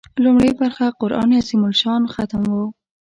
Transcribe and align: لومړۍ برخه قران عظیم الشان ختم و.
لومړۍ 0.23 0.51
برخه 0.59 0.85
قران 1.01 1.29
عظیم 1.39 1.61
الشان 1.71 2.01
ختم 2.13 2.43
و. 2.51 2.53